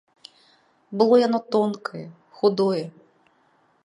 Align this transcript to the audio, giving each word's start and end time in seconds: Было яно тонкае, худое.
Было 1.01 1.15
яно 1.27 1.39
тонкае, 1.55 2.03
худое. 2.39 2.81